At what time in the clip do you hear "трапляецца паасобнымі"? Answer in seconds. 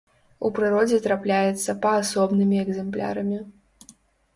1.09-2.61